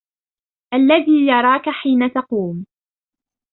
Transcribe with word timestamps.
الذي 0.73 1.27
يراك 1.27 1.69
حين 1.69 2.13
تقوم 2.13 2.65